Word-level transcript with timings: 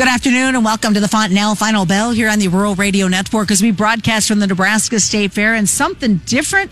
Good 0.00 0.08
afternoon 0.08 0.54
and 0.54 0.64
welcome 0.64 0.94
to 0.94 1.00
the 1.00 1.08
Fontanelle 1.08 1.54
Final 1.54 1.84
Bell 1.84 2.12
here 2.12 2.30
on 2.30 2.38
the 2.38 2.48
Rural 2.48 2.74
Radio 2.74 3.06
Network 3.06 3.50
as 3.50 3.60
we 3.60 3.70
broadcast 3.70 4.28
from 4.28 4.38
the 4.38 4.46
Nebraska 4.46 4.98
State 4.98 5.34
Fair 5.34 5.52
and 5.54 5.68
something 5.68 6.22
different. 6.24 6.70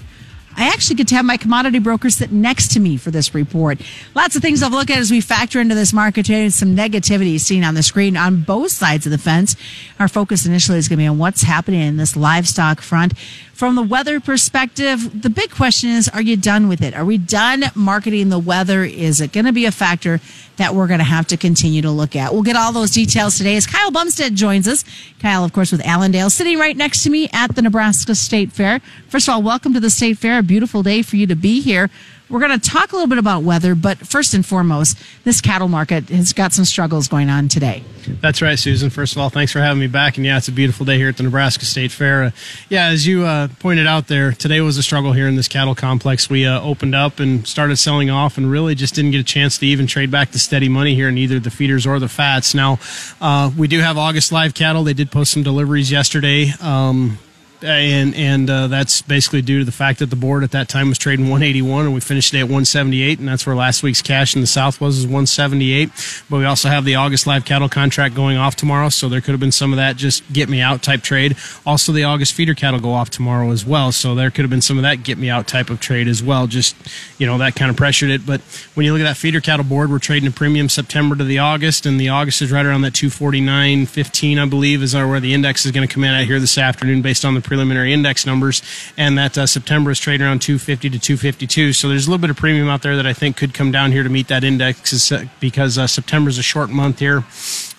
I 0.57 0.69
actually 0.69 0.97
get 0.97 1.09
to 1.09 1.15
have 1.17 1.27
my 1.27 1.37
commodity 1.37 1.79
broker 1.79 2.09
sit 2.09 2.33
next 2.33 2.73
to 2.73 2.81
me 2.81 2.97
for 2.97 3.11
this 3.11 3.35
report. 3.35 3.83
Lots 4.15 4.35
of 4.35 4.41
things 4.41 4.63
I'll 4.63 4.71
look 4.71 4.89
at 4.89 4.97
as 4.97 5.11
we 5.11 5.21
factor 5.21 5.61
into 5.61 5.75
this 5.75 5.93
market 5.93 6.25
today 6.25 6.45
and 6.45 6.55
some 6.55 6.75
negativity 6.75 7.39
seen 7.39 7.65
on 7.65 7.75
the 7.75 7.83
screen 7.83 8.17
on 8.17 8.45
both 8.45 8.71
sides 8.71 9.05
of 9.05 9.13
the 9.13 9.19
fence. 9.19 9.57
Our 10.01 10.09
focus 10.09 10.47
initially 10.47 10.79
is 10.79 10.89
going 10.89 10.97
to 10.97 11.03
be 11.03 11.07
on 11.07 11.19
what's 11.19 11.43
happening 11.43 11.83
in 11.83 11.99
this 11.99 12.17
livestock 12.17 12.81
front. 12.81 13.13
From 13.59 13.75
the 13.75 13.83
weather 13.83 14.21
perspective, 14.21 15.21
the 15.21 15.29
big 15.29 15.51
question 15.51 15.91
is, 15.91 16.09
are 16.09 16.23
you 16.23 16.37
done 16.37 16.69
with 16.69 16.81
it? 16.81 16.95
Are 16.95 17.05
we 17.05 17.19
done 17.19 17.65
marketing 17.75 18.29
the 18.29 18.39
weather? 18.39 18.85
Is 18.85 19.21
it 19.21 19.33
going 19.33 19.47
to 19.47 19.53
be 19.53 19.65
a 19.65 19.73
factor 19.73 20.21
that 20.59 20.77
we're 20.77 20.87
going 20.87 21.01
to 21.01 21.05
have 21.05 21.27
to 21.27 21.37
continue 21.37 21.83
to 21.83 21.91
look 21.91 22.15
at? 22.15 22.33
We'll 22.33 22.45
get 22.45 22.55
all 22.55 22.71
those 22.73 22.93
details 22.93 23.37
today 23.37 23.57
as 23.57 23.67
Kyle 23.67 23.91
Bumsted 23.91 24.37
joins 24.37 24.69
us. 24.69 24.85
Kyle, 25.19 25.43
of 25.43 25.53
course, 25.53 25.73
with 25.73 25.85
Allendale 25.85 26.31
sitting 26.31 26.57
right 26.57 26.77
next 26.77 27.03
to 27.03 27.11
me 27.11 27.29
at 27.33 27.57
the 27.57 27.63
Nebraska 27.63 28.15
State 28.15 28.53
Fair. 28.53 28.81
First 29.09 29.27
of 29.27 29.35
all, 29.35 29.43
welcome 29.43 29.75
to 29.75 29.81
the 29.81 29.91
State 29.91 30.19
Fair. 30.19 30.39
A 30.39 30.43
beautiful 30.45 30.85
day 30.85 31.03
for 31.03 31.17
you 31.17 31.27
to 31.27 31.35
be 31.35 31.61
here. 31.61 31.91
We're 32.31 32.41
going 32.41 32.59
to 32.59 32.71
talk 32.71 32.93
a 32.93 32.95
little 32.95 33.09
bit 33.09 33.19
about 33.19 33.43
weather, 33.43 33.75
but 33.75 33.99
first 33.99 34.35
and 34.35 34.45
foremost, 34.45 34.99
this 35.25 35.41
cattle 35.41 35.69
market 35.69 36.11
has 36.11 36.35
got 36.35 36.53
some 36.53 36.67
struggles 36.67 37.09
going 37.09 37.31
on 37.31 37.49
today. 37.49 37.83
That's 38.21 38.43
right, 38.43 38.59
Susan. 38.59 38.91
First 38.91 39.15
of 39.15 39.23
all, 39.23 39.31
thanks 39.31 39.51
for 39.51 39.61
having 39.61 39.81
me 39.81 39.87
back. 39.87 40.19
And 40.19 40.27
yeah, 40.27 40.37
it's 40.37 40.49
a 40.49 40.53
beautiful 40.53 40.85
day 40.85 40.99
here 40.99 41.09
at 41.09 41.17
the 41.17 41.23
Nebraska 41.23 41.65
State 41.65 41.91
Fair. 41.91 42.25
Uh, 42.25 42.31
yeah, 42.69 42.89
as 42.89 43.07
you 43.07 43.25
uh, 43.25 43.49
pointed 43.61 43.87
out 43.87 44.09
there, 44.09 44.33
today 44.33 44.61
was 44.61 44.77
a 44.77 44.83
struggle 44.83 45.13
here 45.13 45.27
in 45.27 45.37
this 45.37 45.49
cattle 45.49 45.75
complex. 45.75 46.29
We 46.29 46.47
uh, 46.47 46.61
opened 46.61 46.95
up 46.95 47.19
and 47.19 47.47
started 47.47 47.77
selling 47.77 48.11
off 48.11 48.37
and 48.37 48.51
really 48.51 48.75
just 48.75 48.95
didn't 48.95 49.13
get 49.13 49.21
a 49.21 49.25
chance 49.25 49.57
to 49.59 49.67
even 49.67 49.87
trade 49.87 50.11
back 50.11 50.31
the 50.33 50.39
steady 50.39 50.69
money 50.69 50.95
here 50.95 51.09
in 51.09 51.17
either 51.17 51.41
the 51.41 51.51
feeders 51.51 51.87
or 51.87 51.99
the 51.99 52.09
fats. 52.09 52.55
Now, 52.55 52.79
uh, 53.21 53.51
we 53.57 53.69
do 53.69 53.81
have 53.81 53.97
August 53.97 54.33
live 54.33 54.53
cattle. 54.53 54.85
They 54.85 54.95
did 54.95 55.11
post 55.11 55.33
some 55.33 55.43
deliveries 55.43 55.91
yesterday. 55.91 56.53
Um, 56.61 57.19
and 57.63 58.15
and 58.15 58.49
uh, 58.49 58.67
that's 58.69 59.03
basically 59.03 59.43
due 59.43 59.59
to 59.59 59.65
the 59.65 59.73
fact 59.73 59.99
that 59.99 60.07
the 60.07 60.17
board 60.17 60.45
at 60.45 60.53
that 60.53 60.69
time 60.69 60.89
was 60.89 60.99
trading 60.99 61.27
181 61.27 61.87
and 61.87 61.95
we 61.95 62.01
finished 62.01 62.33
it 62.33 62.39
at 62.39 62.45
178 62.45 63.19
and 63.19 63.27
that's 63.27 63.47
where 63.47 63.57
last 63.57 63.83
week's 63.83 64.03
cash 64.03 64.35
in 64.35 64.41
the 64.41 64.47
south 64.47 64.81
was 64.81 64.99
is 64.99 65.05
178 65.05 65.91
but 66.31 66.39
we 66.39 66.45
also 66.45 66.69
have 66.69 66.85
the 66.85 66.95
august 66.95 67.27
live 67.27 67.45
cattle 67.45 67.69
contract 67.69 68.15
going 68.15 68.37
off 68.37 68.55
tomorrow 68.55 68.89
so 68.89 69.09
there 69.09 69.21
could 69.21 69.33
have 69.33 69.41
been 69.41 69.53
some 69.53 69.73
of 69.73 69.77
that 69.77 69.97
just 69.97 70.31
get 70.33 70.49
me 70.49 70.61
out 70.61 70.83
type 70.83 71.03
trade. 71.03 71.37
Also 71.67 71.93
the 71.93 72.05
august 72.05 72.33
feeder 72.33 72.55
cattle 72.55 72.81
go 72.81 72.93
off 72.93 73.11
tomorrow 73.11 73.51
as 73.51 73.65
well 73.65 73.91
so 73.91 74.15
there 74.15 74.31
could 74.31 74.43
have 74.43 74.51
been 74.51 74.63
some 74.63 74.77
of 74.77 74.83
that 74.83 75.03
get 75.03 75.19
me 75.19 75.29
out 75.29 75.49
type 75.49 75.71
of 75.71 75.81
trade 75.81 76.07
as 76.07 76.23
well 76.23 76.47
just 76.47 76.77
you 77.19 77.27
know 77.27 77.39
that 77.39 77.55
kind 77.55 77.71
of 77.71 77.77
pressured 77.77 78.11
it. 78.11 78.25
But 78.25 78.41
when 78.75 78.87
you 78.87 78.93
look 78.93 79.01
at 79.01 79.05
that 79.05 79.17
feeder 79.17 79.41
cattle 79.41 79.65
board 79.65 79.91
we're 79.91 79.99
trading 79.99 80.29
a 80.29 80.33
premium 80.33 80.69
september 80.69 81.17
to 81.17 81.25
the 81.25 81.39
august 81.39 81.87
and 81.87 81.99
the 81.99 82.09
august 82.09 82.41
is 82.43 82.53
right 82.53 82.65
around 82.65 82.83
that 82.83 82.93
249.15 82.93 84.39
i 84.39 84.47
believe 84.47 84.83
is 84.83 84.95
where 84.95 85.21
the 85.21 85.35
index 85.35 85.65
is 85.65 85.73
going 85.73 85.87
to 85.87 85.93
come 85.93 86.05
in 86.05 86.13
at 86.13 86.27
here 86.27 86.41
this 86.41 86.59
afternoon 86.59 87.03
based 87.03 87.25
on 87.25 87.35
the 87.35 87.41
preliminary 87.49 87.93
index 87.93 88.27
numbers, 88.27 88.63
and 88.97 89.19
that 89.19 89.37
uh, 89.37 89.47
September 89.47 89.91
is 89.91 89.99
trading 89.99 90.27
around 90.27 90.43
250 90.43 90.91
to 90.91 90.99
252. 90.99 91.73
So 91.73 91.89
there's 91.89 92.07
a 92.07 92.11
little 92.11 92.21
bit 92.21 92.31
of 92.31 92.37
premium 92.37 92.69
out 92.69 92.83
there 92.83 92.95
that 92.97 93.07
I 93.07 93.15
think 93.15 93.37
could 93.37 93.55
come 93.55 93.73
down 93.73 93.91
here 93.91 94.03
to 94.03 94.09
meet 94.09 94.29
that 94.29 94.45
index 94.45 95.11
because 95.41 95.79
uh, 95.79 95.87
September 95.87 96.29
is 96.29 96.39
a 96.39 96.43
short 96.43 96.71
month 96.71 97.01
here. 97.01 97.25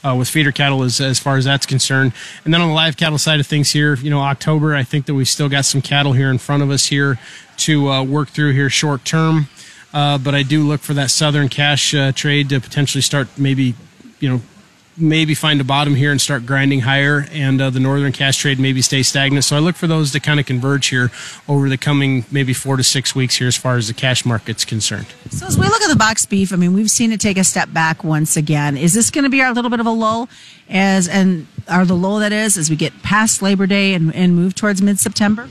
Uh, 0.02 0.16
with 0.16 0.30
feeder 0.30 0.54
cattle 0.54 0.82
as, 0.82 1.02
as 1.02 1.20
far 1.20 1.36
as 1.36 1.44
that's 1.44 1.66
concerned. 1.66 2.14
And 2.46 2.54
then 2.54 2.62
on 2.62 2.70
the 2.70 2.74
live 2.74 2.96
cattle 2.96 3.18
side 3.18 3.42
of 3.42 3.48
things 3.48 3.70
here, 3.72 3.96
you 3.96 4.10
know, 4.10 4.22
October, 4.22 4.74
I 4.74 4.84
think 4.84 5.08
that 5.08 5.14
we've 5.14 5.28
still 5.28 5.50
got 5.50 5.66
some 5.66 5.82
cattle 5.82 6.14
here 6.14 6.32
in 6.32 6.38
front 6.38 6.64
of 6.64 6.72
us 6.72 6.86
here 6.86 7.20
to 7.58 7.90
uh, 7.90 8.04
work 8.04 8.30
through 8.30 8.54
here 8.54 8.70
short 8.70 9.04
term. 9.04 9.50
Uh, 9.94 10.18
but 10.18 10.34
I 10.34 10.44
do 10.44 10.64
look 10.64 10.80
for 10.80 10.94
that 10.94 11.12
southern 11.12 11.50
cash 11.50 11.94
uh, 11.94 12.14
trade 12.14 12.48
to 12.48 12.62
potentially 12.62 13.02
start 13.02 13.28
maybe, 13.38 13.76
you 14.22 14.30
know, 14.30 14.42
maybe 15.00 15.34
find 15.34 15.62
a 15.62 15.64
bottom 15.64 15.96
here 15.96 16.12
and 16.12 16.20
start 16.20 16.46
grinding 16.46 16.82
higher, 16.82 17.26
and 17.32 17.62
uh, 17.62 17.70
the 17.70 17.80
northern 17.80 18.12
cash 18.12 18.38
trade 18.38 18.60
maybe 18.60 18.82
stay 18.82 19.04
stagnant. 19.04 19.46
So 19.46 19.56
I 19.56 19.60
look 19.60 19.76
for 19.76 19.88
those 19.88 20.12
to 20.12 20.20
kind 20.20 20.40
of 20.40 20.46
converge 20.46 20.88
here 20.88 21.12
over 21.48 21.70
the 21.70 21.78
coming 21.78 22.26
maybe 22.32 22.54
four 22.54 22.78
to 22.78 22.84
six 22.84 23.16
weeks 23.16 23.36
here 23.36 23.48
as 23.48 23.58
far 23.58 23.78
as 23.78 23.88
the 23.88 23.94
cash 23.94 24.26
market's 24.26 24.66
concerned. 24.66 25.08
So 25.30 25.46
as 25.46 25.58
we 25.58 25.66
look 25.66 25.82
at 25.82 25.90
the 25.90 25.96
box 25.96 26.26
beef, 26.26 26.54
I 26.54 26.56
mean, 26.56 26.74
we've 26.74 26.92
seen 26.92 27.12
it 27.12 27.20
take 27.20 27.38
a 27.38 27.44
step 27.44 27.72
back 27.74 28.04
once 28.04 28.38
again. 28.38 28.78
Is 28.78 28.94
this 28.94 29.10
going 29.10 29.24
to 29.24 29.30
be 29.30 29.42
our 29.42 29.54
little 29.54 29.72
bit 29.72 29.80
of 29.80 29.86
a 29.86 29.92
lull 29.92 30.30
as 30.70 31.08
and 31.08 31.48
are 31.68 31.86
the 31.86 31.96
lull 31.96 32.20
that 32.20 32.32
is 32.32 32.58
as 32.58 32.70
we 32.70 32.76
get 32.76 33.02
past 33.04 33.42
Labor 33.42 33.68
Day 33.68 33.94
and, 33.94 34.14
and 34.14 34.36
move 34.36 34.56
towards 34.56 34.82
mid 34.82 35.00
September? 35.00 35.50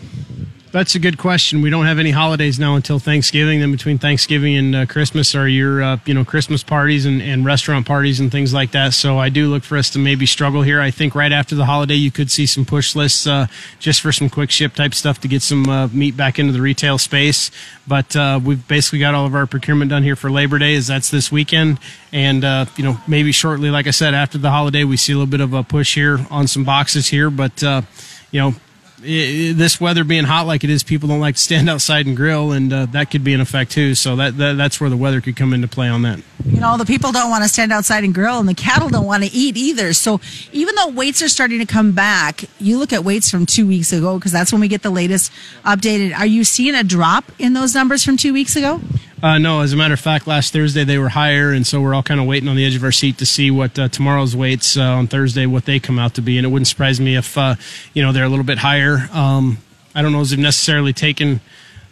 That's 0.71 0.95
a 0.95 0.99
good 0.99 1.17
question. 1.17 1.63
We 1.63 1.71
don't 1.71 1.87
have 1.87 1.99
any 1.99 2.11
holidays 2.11 2.59
now 2.59 2.75
until 2.75 2.99
Thanksgiving. 2.99 3.61
Then 3.61 3.73
between 3.73 3.97
Thanksgiving 3.97 4.55
and 4.55 4.77
uh, 4.77 4.85
Christmas 4.85 5.35
are 5.35 5.49
your 5.49 5.83
uh, 5.83 5.99
you 6.05 6.13
know 6.13 6.27
Christmas 6.27 6.63
parties 6.63 7.07
and, 7.07 7.23
and 7.23 7.43
restaurant 7.43 7.87
parties 7.87 8.21
and 8.21 8.31
things 8.31 8.53
like 8.53 8.73
that. 8.73 8.93
So 8.93 9.17
I 9.17 9.31
do 9.31 9.49
look 9.49 9.63
for 9.63 9.79
us 9.79 9.89
to 9.91 9.99
maybe 9.99 10.27
struggle 10.27 10.61
here. 10.61 10.83
I 10.83 10.91
think 10.91 11.15
right 11.15 11.33
after 11.33 11.55
the 11.55 11.65
holiday 11.65 11.95
you 11.95 12.11
could 12.11 12.31
see 12.31 12.45
some 12.45 12.67
push 12.67 12.95
lists 12.95 13.27
uh, 13.27 13.47
just 13.79 14.03
for 14.03 14.13
some 14.13 14.29
quick 14.29 14.51
ship 14.51 14.75
type 14.75 14.93
stuff 14.93 15.23
to 15.23 15.29
get 15.29 15.41
some 15.41 15.67
uh, 15.71 15.89
meat 15.89 16.19
back 16.19 16.39
into 16.39 16.53
the 16.53 16.61
retail 16.61 16.99
space. 16.99 17.51
But 17.87 18.15
uh, 18.15 18.39
we've 18.45 18.69
basically 18.69 18.99
got 18.99 19.15
all 19.15 19.25
of 19.25 19.35
our 19.35 19.47
procurement 19.47 19.91
done 19.91 20.03
here 20.03 20.17
for 20.17 20.31
Labor 20.31 20.59
Day, 20.59 20.75
as 20.75 20.89
that's 20.89 21.11
this 21.11 21.33
weekend. 21.33 21.79
And 22.13 22.45
uh, 22.45 22.67
you 22.77 22.85
know 22.85 22.99
maybe 23.09 23.33
shortly, 23.33 23.71
like 23.71 23.87
I 23.87 23.93
said, 23.93 24.13
after 24.13 24.37
the 24.37 24.51
holiday 24.51 24.85
we 24.85 24.99
see 24.99 25.15
a 25.15 25.17
little 25.17 25.31
bit 25.31 25.41
of 25.41 25.55
a 25.55 25.63
push 25.63 25.95
here 25.95 26.19
on 26.31 26.47
some 26.47 26.65
boxes 26.65 27.09
here, 27.09 27.31
but 27.31 27.63
you 27.63 28.41
know 28.41 28.55
this 29.01 29.81
weather 29.81 30.05
being 30.05 30.25
hot 30.25 30.47
like 30.47 30.65
it 30.65 30.71
is, 30.71 30.83
people 30.83 31.09
don't 31.09 31.21
like 31.21 31.37
to 31.37 31.41
stand 31.41 31.69
outside 31.71 32.07
and 32.07 32.17
grill, 32.17 32.53
and 32.53 32.73
uh, 32.73 32.87
that 32.87 33.11
could 33.11 33.25
be 33.25 33.35
an 33.35 33.41
effect 33.41 33.73
too. 33.73 33.95
So 33.95 34.17
that, 34.17 34.37
that, 34.39 34.57
that's 34.57 34.81
where 34.81 34.91
the 34.91 34.97
weather 34.97 35.21
could 35.21 35.37
come 35.37 35.53
into 35.53 35.69
play 35.69 35.89
on 35.89 36.03
that. 36.03 36.21
You 36.45 36.61
know, 36.61 36.77
the 36.77 36.85
people 36.85 37.13
don't 37.13 37.31
want 37.31 37.45
to 37.45 37.49
stand 37.49 37.73
outside 37.73 38.05
and 38.05 38.15
grill, 38.15 38.39
and 38.39 38.49
the 38.49 38.55
cattle 38.55 38.89
don't 38.89 39.07
want 39.07 39.25
to 39.25 39.31
eat 39.31 39.57
either. 39.57 39.93
So 39.93 40.21
even 40.53 40.75
though 40.75 40.89
weights 40.89 41.23
are 41.23 41.29
starting 41.29 41.59
to 41.59 41.67
come 41.67 41.93
back, 41.93 42.45
you 42.59 42.79
look 42.79 42.93
at 42.93 43.05
weights 43.05 43.31
from 43.31 43.47
two 43.47 43.67
weeks 43.67 43.93
ago 43.93 44.19
because 44.19 44.33
that's 44.33 44.53
when 44.53 44.61
we 44.61 44.69
get 44.69 44.83
the 44.83 44.91
latest 44.91 45.33
updated. 45.65 46.17
Are 46.17 46.27
you 46.27 46.45
seeing 46.45 46.75
a 46.75 46.85
drop 46.85 47.25
in 47.39 47.53
those 47.53 47.75
numbers 47.75 48.05
from 48.05 48.17
two 48.17 48.33
weeks 48.33 48.57
ago? 48.57 48.81
Uh, 49.21 49.37
no, 49.37 49.63
as 49.63 49.73
a 49.73 49.77
matter 49.77 49.95
of 49.95 49.99
fact, 49.99 50.29
last 50.29 50.53
Thursday 50.53 50.85
they 50.85 50.97
were 50.97 51.09
higher, 51.09 51.51
and 51.51 51.67
so 51.67 51.81
we're 51.81 51.93
all 51.93 52.05
kind 52.05 52.21
of 52.21 52.27
waiting 52.27 52.49
on 52.49 52.55
the 52.55 52.65
edge 52.65 52.77
of 52.77 52.85
our 52.85 52.93
seat 52.93 53.19
to 53.19 53.27
see 53.27 53.51
what 53.51 53.77
uh, 53.77 53.89
tomorrow's 53.89 54.37
weights 54.37 54.77
uh, 54.77 54.83
on 54.83 55.09
Thursday, 55.09 55.45
what 55.45 55.65
they 55.65 55.81
come 55.81 55.99
out 55.99 56.15
to 56.15 56.23
be. 56.23 56.39
And 56.39 56.47
it 56.47 56.51
wouldn't 56.51 56.69
surprise 56.69 57.01
me 57.01 57.17
if 57.17 57.37
uh, 57.37 57.57
you 57.95 58.03
know 58.03 58.13
they're 58.13 58.25
a 58.25 58.29
little 58.29 58.45
bit 58.45 58.59
higher. 58.59 59.09
Um, 59.13 59.59
I 59.93 60.03
don't 60.03 60.13
know 60.13 60.21
if 60.21 60.29
they've 60.29 60.39
necessarily 60.39 60.93
taken 60.93 61.41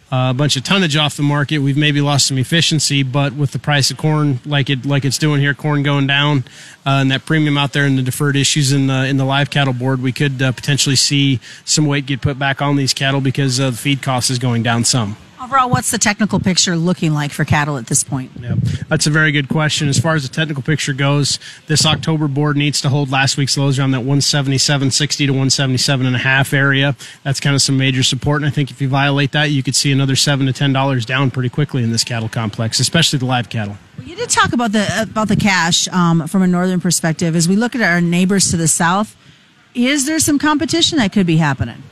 uh, 0.09 0.31
a 0.31 0.33
bunch 0.33 0.55
of 0.55 0.63
tonnage 0.63 0.95
off 0.95 1.17
the 1.17 1.23
market. 1.23 1.59
We've 1.59 1.75
maybe 1.75 1.99
lost 1.99 2.27
some 2.27 2.37
efficiency, 2.37 3.03
but 3.03 3.33
with 3.33 3.51
the 3.51 3.59
price 3.59 3.91
of 3.91 3.97
corn 3.97 4.39
like 4.45 4.69
it 4.69 4.85
like 4.85 5.03
it's 5.03 5.17
doing 5.17 5.41
here, 5.41 5.53
corn 5.53 5.83
going 5.83 6.07
down, 6.07 6.45
uh, 6.85 7.01
and 7.01 7.11
that 7.11 7.25
premium 7.25 7.57
out 7.57 7.73
there, 7.73 7.83
and 7.83 7.97
the 7.97 8.03
deferred 8.03 8.37
issues 8.37 8.71
in 8.71 8.87
the 8.87 9.05
in 9.05 9.17
the 9.17 9.25
live 9.25 9.49
cattle 9.49 9.73
board, 9.73 10.01
we 10.01 10.13
could 10.13 10.39
potentially 10.39 10.95
see 10.95 11.41
some 11.65 11.87
weight 11.87 12.05
get 12.05 12.21
put 12.21 12.39
back 12.39 12.61
on 12.61 12.77
these 12.77 12.93
cattle 12.93 13.19
because 13.19 13.57
the 13.57 13.73
feed 13.73 14.01
cost 14.01 14.29
is 14.29 14.39
going 14.39 14.63
down 14.63 14.85
some. 14.85 15.17
Overall, 15.39 15.69
what's 15.69 15.91
the 15.91 15.99
technical 15.99 16.39
picture 16.39 16.75
looking 16.75 17.13
like 17.13 17.31
for 17.31 17.45
cattle 17.45 17.77
at 17.77 17.85
this 17.85 18.03
point? 18.03 18.31
Yeah, 18.39 18.55
that's 18.87 19.05
a 19.05 19.11
very 19.11 19.31
good 19.31 19.49
question. 19.49 19.87
As 19.87 19.99
far 19.99 20.15
as 20.15 20.23
the 20.23 20.33
technical 20.33 20.63
picture 20.63 20.93
goes, 20.93 21.37
this 21.67 21.85
October 21.85 22.27
board 22.27 22.57
needs 22.57 22.81
to 22.81 22.89
hold 22.89 23.11
last 23.11 23.37
week's 23.37 23.55
lows 23.55 23.77
around 23.77 23.91
that 23.91 24.01
177.60 24.01 25.17
to 25.17 25.29
177 25.29 26.05
and 26.07 26.15
a 26.15 26.19
half 26.19 26.53
area. 26.53 26.95
That's 27.23 27.39
kind 27.39 27.55
of 27.55 27.61
some 27.61 27.77
major 27.77 28.01
support, 28.01 28.41
and 28.41 28.47
I 28.47 28.49
think 28.49 28.71
if 28.71 28.81
you 28.81 28.89
violate 28.89 29.31
that, 29.33 29.51
you 29.51 29.61
could 29.61 29.75
see 29.75 29.91
another 29.91 30.15
seven 30.15 30.47
to 30.47 30.53
ten 30.53 30.73
dollars 30.73 31.05
down 31.05 31.29
pretty 31.29 31.49
quickly 31.49 31.83
in 31.83 31.91
this 31.91 32.03
cattle 32.03 32.29
complex, 32.29 32.79
especially 32.79 33.19
the 33.19 33.25
live 33.25 33.49
cattle. 33.49 33.77
Well, 33.97 34.07
you 34.07 34.15
did 34.15 34.29
talk 34.29 34.53
about 34.53 34.71
the 34.71 34.87
about 35.03 35.27
the 35.27 35.35
cash 35.35 35.87
um, 35.89 36.27
from 36.27 36.41
a 36.41 36.47
northern 36.47 36.79
perspective. 36.79 37.35
As 37.35 37.47
we 37.47 37.55
look 37.55 37.75
at 37.75 37.81
our 37.81 38.01
neighbors 38.01 38.49
to 38.51 38.57
the 38.57 38.67
south, 38.67 39.15
is 39.75 40.07
there 40.07 40.17
some 40.17 40.39
competition 40.39 40.97
that 40.97 41.11
could 41.11 41.27
be 41.27 41.37
happening? 41.37 41.83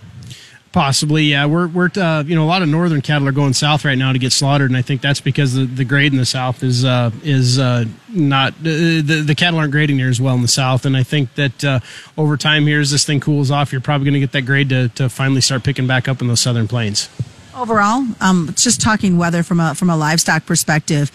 Possibly, 0.75 1.23
yeah. 1.23 1.45
We're 1.45 1.67
we're 1.67 1.89
uh, 1.95 2.25
you 2.27 2.35
know 2.35 2.43
a 2.43 2.51
lot 2.51 2.61
of 2.61 2.67
northern 2.67 3.01
cattle 3.01 3.29
are 3.29 3.31
going 3.31 3.53
south 3.53 3.85
right 3.85 3.97
now 3.97 4.11
to 4.11 4.19
get 4.19 4.33
slaughtered, 4.33 4.69
and 4.69 4.75
I 4.75 4.81
think 4.81 4.99
that's 4.99 5.21
because 5.21 5.53
the, 5.53 5.63
the 5.63 5.85
grade 5.85 6.11
in 6.11 6.17
the 6.17 6.25
south 6.25 6.63
is 6.63 6.83
uh, 6.83 7.11
is 7.23 7.57
uh, 7.57 7.85
not 8.09 8.51
uh, 8.55 8.63
the 8.63 9.23
the 9.25 9.35
cattle 9.35 9.57
aren't 9.57 9.71
grading 9.71 9.95
there 9.95 10.09
as 10.09 10.19
well 10.19 10.35
in 10.35 10.41
the 10.41 10.49
south, 10.49 10.85
and 10.85 10.97
I 10.97 11.03
think 11.03 11.33
that 11.35 11.63
uh, 11.63 11.79
over 12.17 12.35
time 12.35 12.67
here 12.67 12.81
as 12.81 12.91
this 12.91 13.05
thing 13.05 13.21
cools 13.21 13.51
off, 13.51 13.71
you're 13.71 13.79
probably 13.79 14.03
going 14.03 14.15
to 14.15 14.19
get 14.19 14.33
that 14.33 14.41
grade 14.41 14.67
to, 14.67 14.89
to 14.89 15.07
finally 15.07 15.39
start 15.39 15.63
picking 15.63 15.87
back 15.87 16.09
up 16.09 16.19
in 16.19 16.27
those 16.27 16.41
southern 16.41 16.67
plains. 16.67 17.07
Overall, 17.55 18.05
um, 18.19 18.53
just 18.57 18.81
talking 18.81 19.17
weather 19.17 19.43
from 19.43 19.61
a 19.61 19.75
from 19.75 19.89
a 19.89 19.95
livestock 19.95 20.45
perspective, 20.45 21.09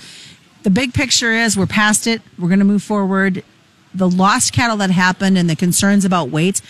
the 0.63 0.71
big 0.71 0.95
picture 0.95 1.33
is 1.33 1.59
we're 1.59 1.67
past 1.67 2.07
it. 2.07 2.23
We're 2.39 2.49
going 2.49 2.61
to 2.61 2.65
move 2.65 2.83
forward. 2.83 3.45
The 3.93 4.09
lost 4.09 4.55
cattle 4.55 4.79
that 4.79 4.91
happened 4.91 5.37
and 5.37 5.51
the 5.51 5.57
concerns 5.57 6.07
about 6.07 6.31
weights 6.31 6.63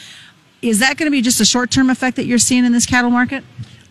is 0.62 0.81
that 0.81 0.97
going 0.97 1.07
to 1.07 1.11
be 1.11 1.23
just 1.23 1.41
a 1.41 1.45
short 1.45 1.71
term 1.71 1.91
effect 1.91 2.17
that 2.17 2.27
you're 2.27 2.39
seeing 2.39 2.65
in 2.65 2.73
this 2.73 2.87
cattle 2.87 3.11
market? 3.11 3.45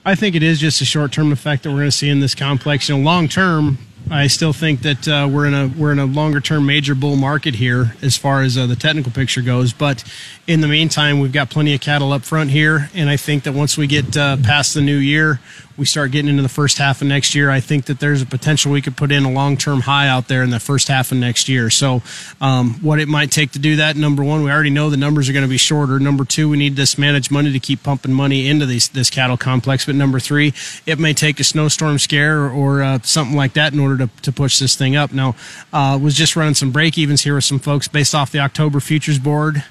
I 0.06 0.16
think 0.16 0.36
it 0.36 0.44
is 0.44 0.60
just 0.60 0.82
a 0.82 0.86
short 0.86 1.12
term 1.12 1.32
effect 1.32 1.64
that 1.64 1.70
we're 1.70 1.78
going 1.78 1.88
to 1.88 1.92
see 1.92 2.10
in 2.10 2.20
this 2.20 2.36
complex. 2.36 2.90
You 2.90 2.98
know, 2.98 3.04
long 3.04 3.28
term, 3.28 3.78
I 4.10 4.28
still 4.28 4.54
think 4.54 4.82
that 4.82 5.08
uh, 5.08 5.30
we're 5.32 5.46
in 5.46 5.54
a 5.54 5.68
we're 5.68 5.92
in 5.92 6.00
a 6.00 6.06
longer 6.06 6.40
term 6.40 6.66
major 6.66 6.96
bull 6.96 7.16
market 7.16 7.56
here 7.56 7.96
as 8.02 8.18
far 8.18 8.42
as 8.42 8.58
uh, 8.58 8.66
the 8.66 8.76
technical 8.76 9.12
picture 9.12 9.42
goes. 9.42 9.74
But 9.74 10.04
in 10.48 10.62
the 10.62 10.68
meantime, 10.68 11.20
we've 11.20 11.32
got 11.34 11.50
plenty 11.50 11.74
of 11.74 11.82
cattle 11.82 12.12
up 12.14 12.24
front 12.24 12.50
here, 12.50 12.90
and 12.94 13.10
I 13.10 13.18
think 13.18 13.44
that 13.44 13.54
once 13.54 13.78
we 13.78 13.88
get 13.88 14.16
uh, 14.18 14.38
past 14.38 14.74
the 14.74 14.82
new 14.82 14.98
year, 14.98 15.40
we 15.80 15.86
start 15.86 16.12
getting 16.12 16.30
into 16.30 16.44
the 16.44 16.50
first 16.50 16.78
half 16.78 17.02
of 17.02 17.08
next 17.08 17.34
year, 17.34 17.50
I 17.50 17.62
think 17.62 17.86
that 17.86 18.02
there's 18.02 18.22
a 18.22 18.26
potential 18.26 18.74
we 18.74 18.82
could 18.82 18.98
put 18.98 19.14
in 19.14 19.24
a 19.24 19.32
long 19.32 19.56
term 19.56 19.80
high 19.80 20.10
out 20.10 20.28
there 20.28 20.44
in 20.44 20.50
the 20.50 20.60
first 20.60 20.90
half 20.90 21.14
of 21.14 21.18
next 21.18 21.48
year. 21.48 21.70
So, 21.70 22.02
um, 22.42 22.74
what 22.82 23.00
it 23.00 23.08
might 23.08 23.32
take 23.32 23.54
to 23.54 23.60
do 23.60 23.78
that, 23.78 23.96
number 23.96 24.22
one, 24.22 24.44
we 24.44 24.52
already 24.52 24.70
know 24.70 24.90
the 24.90 24.98
numbers 24.98 25.30
are 25.30 25.34
going 25.34 25.46
to 25.46 25.50
be 25.50 25.58
shorter. 25.58 25.98
Number 25.98 26.26
two, 26.26 26.50
we 26.50 26.58
need 26.58 26.76
this 26.76 26.98
managed 26.98 27.32
money 27.32 27.54
to 27.54 27.60
keep 27.60 27.82
pumping 27.82 28.12
money 28.12 28.50
into 28.50 28.66
these, 28.66 28.90
this 28.90 29.10
cattle 29.10 29.38
complex. 29.38 29.86
But 29.86 29.96
number 29.96 30.20
three, 30.20 30.54
it 30.86 31.00
may 31.00 31.14
take 31.14 31.40
a 31.40 31.46
snowstorm 31.46 31.98
scare 31.98 32.42
or, 32.42 32.50
or 32.52 32.84
uh, 32.84 33.00
something 33.04 33.38
like 33.38 33.54
that 33.54 33.72
in 33.72 33.80
order 33.80 34.06
to, 34.06 34.22
to 34.24 34.32
push 34.34 34.60
this 34.60 34.76
thing 34.76 34.98
up. 34.98 35.14
Now, 35.14 35.36
uh, 35.72 35.98
was 36.02 36.14
just 36.14 36.36
running 36.36 36.56
some 36.56 36.72
break 36.72 36.98
evens 36.98 37.22
here 37.22 37.36
with 37.36 37.46
some 37.46 37.60
folks 37.60 37.88
based 37.88 38.14
off 38.14 38.34
the 38.34 38.40
October 38.40 38.82
futures 38.82 39.18
board 39.18 39.64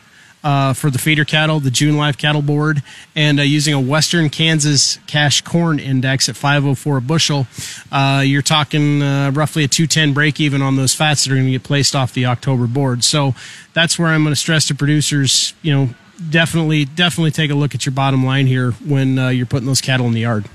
uh, 0.45 0.73
for 0.73 0.91
the 0.91 0.99
feeder 0.99 1.25
cattle, 1.25 1.61
the 1.61 1.71
June 1.71 1.97
live 1.97 2.19
cattle 2.19 2.43
board, 2.43 2.83
and 3.17 3.39
uh, 3.41 3.43
using 3.43 3.75
a 3.75 3.81
Western 3.81 4.31
Kansas 4.31 4.99
cash 5.07 5.41
corn 5.43 5.79
index 5.79 6.29
at 6.29 6.37
504 6.37 6.99
a 6.99 7.01
bushel, 7.01 7.47
uh, 7.91 8.23
you're 8.25 8.43
talking 8.43 9.03
uh, 9.03 9.31
roughly 9.35 9.65
a 9.65 9.69
210 9.69 10.13
break 10.13 10.41
even 10.41 10.63
on 10.63 10.77
those 10.77 10.95
fats 10.95 11.25
that 11.25 11.33
are 11.33 11.37
going 11.37 11.47
to 11.47 11.53
get 11.53 11.63
placed 11.63 11.97
off 11.97 12.13
the 12.13 12.27
October 12.27 12.67
board. 12.67 13.05
So 13.05 13.35
that's 13.73 13.99
where 13.99 14.09
I'm 14.09 14.23
going 14.23 14.33
to 14.33 14.41
stress 14.41 14.69
to 14.69 14.75
producers, 14.75 15.55
you 15.63 15.75
know, 15.75 15.91
definitely, 16.31 16.85
definitely 16.85 17.31
take 17.31 17.51
a 17.51 17.55
look 17.55 17.75
at 17.75 17.87
your 17.87 17.93
bottom 17.93 18.25
line 18.25 18.47
here 18.47 18.73
when 18.73 19.19
uh, 19.19 19.29
you're 19.29 19.47
putting 19.47 19.67
those 19.67 19.81
cattle 19.81 20.07
in 20.07 20.13
the 20.13 20.21
yard. 20.21 20.47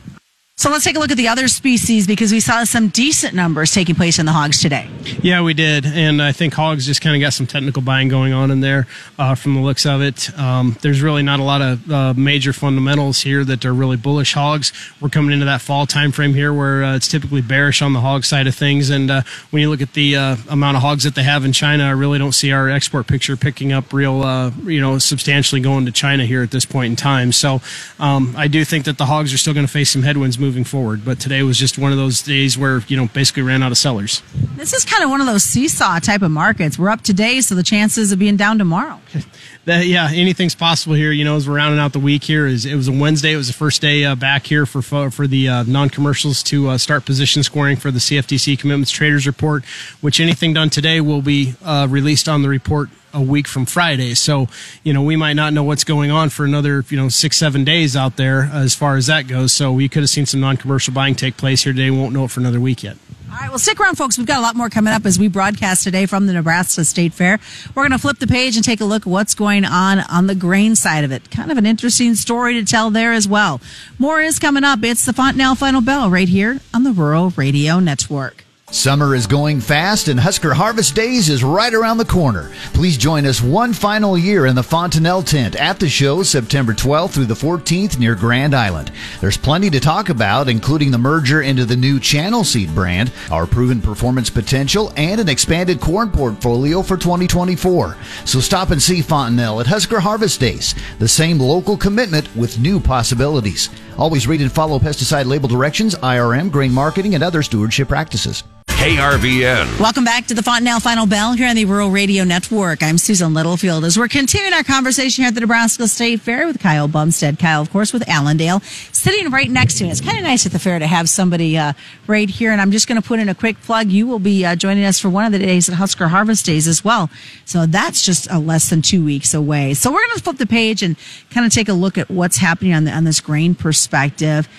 So 0.55 0.69
let's 0.69 0.83
take 0.83 0.95
a 0.95 0.99
look 0.99 1.09
at 1.09 1.17
the 1.17 1.29
other 1.29 1.47
species 1.47 2.05
because 2.05 2.31
we 2.31 2.39
saw 2.39 2.63
some 2.63 2.89
decent 2.89 3.33
numbers 3.33 3.71
taking 3.71 3.95
place 3.95 4.19
in 4.19 4.27
the 4.27 4.31
hogs 4.31 4.61
today. 4.61 4.87
Yeah, 5.23 5.41
we 5.41 5.55
did, 5.55 5.83
and 5.83 6.21
I 6.21 6.31
think 6.31 6.53
hogs 6.53 6.85
just 6.85 7.01
kind 7.01 7.15
of 7.15 7.21
got 7.21 7.33
some 7.33 7.47
technical 7.47 7.81
buying 7.81 8.07
going 8.07 8.33
on 8.33 8.51
in 8.51 8.59
there 8.61 8.85
uh, 9.17 9.33
from 9.33 9.55
the 9.55 9.61
looks 9.61 9.87
of 9.87 10.03
it. 10.03 10.29
Um, 10.37 10.77
there's 10.81 11.01
really 11.01 11.23
not 11.23 11.39
a 11.39 11.43
lot 11.43 11.63
of 11.63 11.91
uh, 11.91 12.13
major 12.13 12.53
fundamentals 12.53 13.19
here 13.19 13.43
that 13.43 13.65
are 13.65 13.73
really 13.73 13.97
bullish 13.97 14.35
hogs. 14.35 14.71
We're 15.01 15.09
coming 15.09 15.33
into 15.33 15.45
that 15.45 15.59
fall 15.59 15.87
time 15.87 16.11
frame 16.11 16.35
here 16.35 16.53
where 16.53 16.83
uh, 16.83 16.95
it's 16.95 17.07
typically 17.07 17.41
bearish 17.41 17.81
on 17.81 17.93
the 17.93 18.01
hog 18.01 18.23
side 18.23 18.45
of 18.45 18.53
things, 18.53 18.91
and 18.91 19.09
uh, 19.09 19.21
when 19.49 19.63
you 19.63 19.71
look 19.71 19.81
at 19.81 19.93
the 19.93 20.15
uh, 20.15 20.35
amount 20.49 20.77
of 20.77 20.83
hogs 20.83 21.03
that 21.03 21.15
they 21.15 21.23
have 21.23 21.45
in 21.45 21.51
China, 21.51 21.85
I 21.85 21.91
really 21.91 22.19
don't 22.19 22.31
see 22.31 22.51
our 22.51 22.69
export 22.69 23.07
picture 23.07 23.35
picking 23.35 23.73
up 23.73 23.91
real, 23.91 24.21
uh, 24.21 24.51
you 24.65 24.79
know, 24.79 24.99
substantially 24.99 25.61
going 25.61 25.87
to 25.87 25.91
China 25.91 26.25
here 26.25 26.43
at 26.43 26.51
this 26.51 26.63
point 26.63 26.91
in 26.91 26.95
time. 26.95 27.31
So 27.31 27.59
um, 27.97 28.35
I 28.37 28.47
do 28.47 28.63
think 28.63 28.85
that 28.85 28.99
the 28.99 29.07
hogs 29.07 29.33
are 29.33 29.39
still 29.39 29.55
going 29.55 29.65
to 29.65 29.71
face 29.71 29.89
some 29.89 30.03
headwinds 30.03 30.37
moving 30.43 30.65
forward. 30.65 31.05
But 31.05 31.19
today 31.19 31.41
was 31.41 31.57
just 31.57 31.77
one 31.77 31.93
of 31.93 31.97
those 31.97 32.21
days 32.21 32.57
where, 32.57 32.79
you 32.87 32.97
know, 32.97 33.07
basically 33.13 33.43
ran 33.43 33.63
out 33.63 33.71
of 33.71 33.77
sellers. 33.77 34.21
This 34.55 34.73
is 34.73 34.83
kind 34.83 35.03
of 35.03 35.09
one 35.09 35.21
of 35.21 35.27
those 35.27 35.43
seesaw 35.43 35.99
type 35.99 36.21
of 36.21 36.31
markets. 36.31 36.77
We're 36.77 36.89
up 36.89 37.01
today, 37.01 37.39
so 37.39 37.55
the 37.55 37.63
chances 37.63 38.11
of 38.11 38.19
being 38.19 38.35
down 38.35 38.57
tomorrow. 38.57 38.99
That, 39.65 39.85
yeah, 39.85 40.09
anything's 40.11 40.55
possible 40.55 40.93
here. 40.93 41.13
You 41.13 41.23
know, 41.23 41.37
as 41.37 41.47
we're 41.47 41.55
rounding 41.55 41.79
out 41.79 41.93
the 41.93 41.99
week 41.99 42.25
here, 42.25 42.45
is 42.45 42.65
it 42.65 42.75
was 42.75 42.89
a 42.89 42.91
Wednesday. 42.91 43.31
It 43.31 43.37
was 43.37 43.47
the 43.47 43.53
first 43.53 43.81
day 43.81 44.03
uh, 44.03 44.13
back 44.13 44.45
here 44.45 44.65
for 44.65 44.81
for 44.81 45.25
the 45.25 45.47
uh, 45.47 45.63
non-commercials 45.63 46.43
to 46.43 46.67
uh, 46.67 46.77
start 46.77 47.05
position 47.05 47.43
scoring 47.43 47.77
for 47.77 47.89
the 47.89 47.99
CFTC 47.99 48.59
Commitments 48.59 48.91
Traders 48.91 49.25
Report, 49.25 49.63
which 50.01 50.19
anything 50.19 50.53
done 50.53 50.69
today 50.69 50.99
will 50.99 51.21
be 51.21 51.55
uh, 51.63 51.87
released 51.89 52.27
on 52.27 52.41
the 52.41 52.49
report 52.49 52.89
a 53.13 53.21
week 53.21 53.47
from 53.47 53.65
Friday. 53.65 54.15
So, 54.15 54.47
you 54.83 54.93
know, 54.93 55.03
we 55.03 55.15
might 55.15 55.33
not 55.33 55.53
know 55.53 55.63
what's 55.63 55.83
going 55.83 56.11
on 56.11 56.29
for 56.29 56.45
another, 56.45 56.83
you 56.89 56.97
know, 56.97 57.09
six, 57.09 57.37
seven 57.37 57.63
days 57.63 57.95
out 57.95 58.17
there 58.17 58.49
as 58.51 58.73
far 58.73 58.97
as 58.97 59.07
that 59.07 59.27
goes. 59.27 59.53
So 59.53 59.71
we 59.71 59.87
could 59.87 60.03
have 60.03 60.09
seen 60.09 60.25
some 60.25 60.39
non-commercial 60.39 60.93
buying 60.93 61.15
take 61.15 61.37
place 61.37 61.63
here 61.63 61.73
today. 61.73 61.91
We 61.91 61.97
won't 61.97 62.13
know 62.13 62.25
it 62.25 62.31
for 62.31 62.39
another 62.39 62.59
week 62.59 62.83
yet. 62.83 62.97
All 63.29 63.39
right, 63.39 63.49
well, 63.49 63.57
stick 63.57 63.79
around, 63.79 63.95
folks. 63.95 64.15
We've 64.19 64.27
got 64.27 64.37
a 64.37 64.41
lot 64.41 64.55
more 64.55 64.69
coming 64.69 64.93
up 64.93 65.07
as 65.07 65.17
we 65.17 65.27
broadcast 65.27 65.83
today 65.83 66.05
from 66.05 66.27
the 66.27 66.33
Nebraska 66.33 66.85
State 66.85 67.13
Fair. 67.13 67.39
We're 67.73 67.81
going 67.81 67.91
to 67.91 67.97
flip 67.97 68.19
the 68.19 68.27
page 68.27 68.55
and 68.57 68.63
take 68.63 68.79
a 68.79 68.85
look 68.85 69.03
at 69.03 69.07
what's 69.07 69.33
going 69.33 69.65
on 69.65 70.01
on 70.01 70.27
the 70.27 70.35
grain 70.35 70.75
side 70.75 71.03
of 71.03 71.11
it. 71.11 71.31
Kind 71.31 71.51
of 71.51 71.57
an 71.57 71.65
interesting 71.65 72.13
story 72.13 72.53
to 72.53 72.63
tell 72.63 72.91
there 72.91 73.11
as 73.11 73.27
well. 73.27 73.59
More 73.97 74.21
is 74.21 74.37
coming 74.37 74.63
up. 74.63 74.83
It's 74.83 75.05
the 75.05 75.13
Fontanelle 75.13 75.55
Final 75.55 75.81
Bell 75.81 76.11
right 76.11 76.29
here 76.29 76.59
on 76.75 76.83
the 76.83 76.91
Rural 76.91 77.31
Radio 77.31 77.79
Network. 77.79 78.45
Summer 78.73 79.13
is 79.13 79.27
going 79.27 79.61
fast 79.61 80.07
and 80.07 80.19
Husker 80.19 80.51
Harvest 80.51 80.95
Days 80.95 81.29
is 81.29 81.43
right 81.43 81.75
around 81.75 81.99
the 81.99 82.05
corner. 82.05 82.51
Please 82.73 82.97
join 82.97 83.23
us 83.23 83.39
one 83.39 83.71
final 83.71 84.17
year 84.17 84.47
in 84.47 84.55
the 84.55 84.63
Fontanelle 84.63 85.21
tent 85.21 85.55
at 85.57 85.79
the 85.79 85.87
show 85.87 86.23
September 86.23 86.73
12th 86.73 87.11
through 87.11 87.25
the 87.25 87.35
14th 87.35 87.99
near 87.99 88.15
Grand 88.15 88.55
Island. 88.55 88.91
There's 89.21 89.37
plenty 89.37 89.69
to 89.69 89.79
talk 89.79 90.09
about, 90.09 90.49
including 90.49 90.89
the 90.89 90.97
merger 90.97 91.43
into 91.43 91.65
the 91.65 91.75
new 91.75 91.99
Channel 91.99 92.43
Seed 92.43 92.73
brand, 92.73 93.13
our 93.29 93.45
proven 93.45 93.79
performance 93.79 94.31
potential, 94.31 94.91
and 94.97 95.21
an 95.21 95.29
expanded 95.29 95.79
corn 95.79 96.09
portfolio 96.09 96.81
for 96.81 96.97
2024. 96.97 97.95
So 98.25 98.39
stop 98.39 98.71
and 98.71 98.81
see 98.81 99.03
Fontanelle 99.03 99.59
at 99.59 99.67
Husker 99.67 99.99
Harvest 99.99 100.39
Days, 100.39 100.73
the 100.97 101.07
same 101.07 101.37
local 101.37 101.77
commitment 101.77 102.35
with 102.35 102.57
new 102.57 102.79
possibilities. 102.79 103.69
Always 103.99 104.25
read 104.25 104.41
and 104.41 104.51
follow 104.51 104.79
pesticide 104.79 105.27
label 105.27 105.47
directions, 105.47 105.93
IRM, 105.93 106.51
grain 106.51 106.71
marketing, 106.71 107.13
and 107.13 107.23
other 107.23 107.43
stewardship 107.43 107.87
practices. 107.87 108.43
KRVN. 108.83 109.79
Welcome 109.79 110.03
back 110.03 110.27
to 110.27 110.33
the 110.33 110.43
Fontanelle 110.43 110.81
Final 110.81 111.05
Bell 111.05 111.31
here 111.31 111.47
on 111.47 111.55
the 111.55 111.63
Rural 111.63 111.89
Radio 111.89 112.25
Network. 112.25 112.83
I'm 112.83 112.97
Susan 112.97 113.33
Littlefield 113.33 113.85
as 113.85 113.97
we're 113.97 114.09
continuing 114.09 114.51
our 114.51 114.63
conversation 114.65 115.21
here 115.21 115.29
at 115.29 115.35
the 115.35 115.39
Nebraska 115.39 115.87
State 115.87 116.19
Fair 116.19 116.45
with 116.45 116.59
Kyle 116.59 116.89
Bumsted. 116.89 117.39
Kyle, 117.39 117.61
of 117.61 117.71
course, 117.71 117.93
with 117.93 118.05
Allendale, 118.09 118.59
sitting 118.59 119.31
right 119.31 119.49
next 119.49 119.77
to 119.77 119.85
me. 119.85 119.89
It's 119.89 120.01
kind 120.01 120.17
of 120.17 120.23
nice 120.25 120.45
at 120.45 120.51
the 120.51 120.59
fair 120.59 120.79
to 120.79 120.85
have 120.85 121.07
somebody 121.07 121.57
uh, 121.57 121.71
right 122.07 122.29
here. 122.29 122.51
And 122.51 122.59
I'm 122.59 122.71
just 122.71 122.89
going 122.89 123.01
to 123.01 123.07
put 123.07 123.21
in 123.21 123.29
a 123.29 123.35
quick 123.35 123.57
plug. 123.61 123.87
You 123.87 124.05
will 124.05 124.19
be 124.19 124.43
uh, 124.43 124.57
joining 124.57 124.83
us 124.83 124.99
for 124.99 125.09
one 125.09 125.23
of 125.23 125.31
the 125.31 125.39
days 125.39 125.69
at 125.69 125.75
Husker 125.75 126.09
Harvest 126.09 126.45
Days 126.45 126.67
as 126.67 126.83
well. 126.83 127.09
So 127.45 127.65
that's 127.65 128.05
just 128.05 128.29
a 128.29 128.37
less 128.37 128.69
than 128.69 128.81
two 128.81 129.05
weeks 129.05 129.33
away. 129.33 129.75
So 129.75 129.93
we're 129.93 130.05
going 130.05 130.17
to 130.17 130.23
flip 130.23 130.37
the 130.39 130.45
page 130.45 130.83
and 130.83 130.97
kind 131.29 131.45
of 131.45 131.53
take 131.53 131.69
a 131.69 131.73
look 131.73 131.97
at 131.97 132.09
what's 132.09 132.35
happening 132.35 132.73
on, 132.73 132.83
the, 132.83 132.91
on 132.91 133.05
this 133.05 133.21
grain 133.21 133.55
perspective 133.55 134.49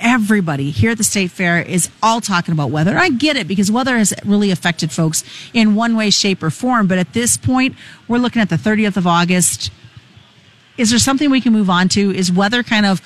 everybody 0.00 0.70
here 0.70 0.90
at 0.90 0.98
the 0.98 1.04
state 1.04 1.30
fair 1.30 1.60
is 1.60 1.90
all 2.02 2.20
talking 2.20 2.52
about 2.52 2.70
weather. 2.70 2.96
I 2.96 3.08
get 3.10 3.36
it 3.36 3.48
because 3.48 3.70
weather 3.70 3.96
has 3.96 4.14
really 4.24 4.50
affected 4.50 4.92
folks 4.92 5.24
in 5.54 5.74
one 5.74 5.96
way, 5.96 6.10
shape, 6.10 6.42
or 6.42 6.50
form. 6.50 6.86
But 6.86 6.98
at 6.98 7.12
this 7.12 7.36
point, 7.36 7.76
we're 8.08 8.18
looking 8.18 8.42
at 8.42 8.48
the 8.48 8.56
30th 8.56 8.96
of 8.96 9.06
August. 9.06 9.70
Is 10.76 10.90
there 10.90 10.98
something 10.98 11.30
we 11.30 11.40
can 11.40 11.52
move 11.52 11.70
on 11.70 11.88
to? 11.90 12.10
Is 12.10 12.30
weather 12.30 12.62
kind 12.62 12.84
of 12.84 13.00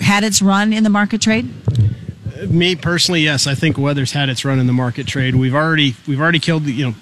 had 0.00 0.24
its 0.24 0.40
run 0.40 0.72
in 0.72 0.84
the 0.84 0.90
market 0.90 1.20
trade? 1.20 1.48
Me 2.48 2.74
personally, 2.74 3.20
yes. 3.20 3.46
I 3.46 3.54
think 3.54 3.76
weather's 3.76 4.12
had 4.12 4.30
its 4.30 4.44
run 4.44 4.58
in 4.58 4.66
the 4.66 4.72
market 4.72 5.06
trade. 5.06 5.34
We've 5.34 5.54
already 5.54 5.94
we've 6.08 6.20
already 6.20 6.38
killed 6.38 6.64
you 6.64 6.86
know 6.86 6.94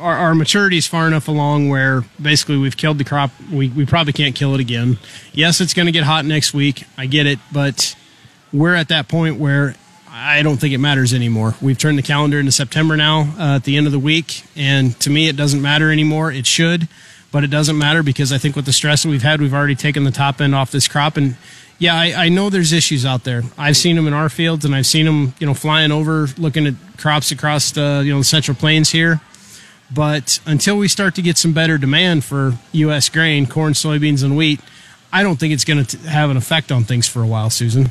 our, 0.00 0.16
our, 0.16 0.34
maturity 0.34 0.78
is 0.78 0.86
far 0.86 1.06
enough 1.06 1.28
along 1.28 1.68
where 1.68 2.02
basically 2.20 2.56
we've 2.56 2.76
killed 2.76 2.98
the 2.98 3.04
crop. 3.04 3.30
We, 3.52 3.68
we 3.68 3.84
probably 3.84 4.14
can't 4.14 4.34
kill 4.34 4.54
it 4.54 4.60
again. 4.60 4.98
Yes, 5.32 5.60
it's 5.60 5.74
going 5.74 5.86
to 5.86 5.92
get 5.92 6.04
hot 6.04 6.24
next 6.24 6.54
week. 6.54 6.84
I 6.96 7.04
get 7.04 7.26
it, 7.26 7.38
but 7.52 7.94
we're 8.52 8.74
at 8.74 8.88
that 8.88 9.08
point 9.08 9.38
where 9.38 9.74
I 10.08 10.42
don't 10.42 10.56
think 10.56 10.74
it 10.74 10.78
matters 10.78 11.14
anymore. 11.14 11.54
We've 11.62 11.78
turned 11.78 11.96
the 11.96 12.02
calendar 12.02 12.38
into 12.38 12.52
September 12.52 12.96
now 12.96 13.32
uh, 13.38 13.56
at 13.56 13.64
the 13.64 13.76
end 13.76 13.86
of 13.86 13.92
the 13.92 13.98
week, 13.98 14.44
and 14.56 14.98
to 15.00 15.10
me, 15.10 15.28
it 15.28 15.36
doesn't 15.36 15.62
matter 15.62 15.90
anymore. 15.92 16.32
It 16.32 16.46
should, 16.46 16.88
but 17.30 17.44
it 17.44 17.48
doesn't 17.48 17.78
matter 17.78 18.02
because 18.02 18.32
I 18.32 18.38
think 18.38 18.56
with 18.56 18.66
the 18.66 18.72
stress 18.72 19.04
that 19.04 19.08
we've 19.08 19.22
had, 19.22 19.40
we've 19.40 19.54
already 19.54 19.76
taken 19.76 20.04
the 20.04 20.10
top 20.10 20.40
end 20.40 20.54
off 20.54 20.72
this 20.72 20.88
crop. 20.88 21.16
And 21.16 21.36
yeah, 21.78 21.94
I, 21.94 22.24
I 22.24 22.28
know 22.28 22.50
there's 22.50 22.72
issues 22.72 23.06
out 23.06 23.24
there. 23.24 23.42
I've 23.56 23.76
seen 23.76 23.96
them 23.96 24.06
in 24.06 24.12
our 24.12 24.28
fields, 24.28 24.64
and 24.64 24.74
I've 24.74 24.86
seen 24.86 25.06
them, 25.06 25.34
you 25.38 25.46
know, 25.46 25.54
flying 25.54 25.92
over, 25.92 26.26
looking 26.36 26.66
at 26.66 26.74
crops 26.98 27.30
across 27.30 27.70
the, 27.70 28.02
you 28.04 28.12
know, 28.12 28.18
the 28.18 28.24
Central 28.24 28.56
Plains 28.56 28.90
here. 28.90 29.20
But 29.92 30.40
until 30.44 30.76
we 30.76 30.88
start 30.88 31.14
to 31.16 31.22
get 31.22 31.38
some 31.38 31.52
better 31.52 31.78
demand 31.78 32.24
for 32.24 32.58
U.S. 32.72 33.08
grain, 33.08 33.46
corn, 33.46 33.72
soybeans, 33.72 34.22
and 34.22 34.36
wheat, 34.36 34.60
I 35.12 35.22
don't 35.22 35.38
think 35.38 35.52
it's 35.52 35.64
going 35.64 35.84
to 35.84 35.98
have 36.08 36.30
an 36.30 36.36
effect 36.36 36.70
on 36.70 36.84
things 36.84 37.08
for 37.08 37.22
a 37.22 37.26
while, 37.26 37.50
Susan. 37.50 37.90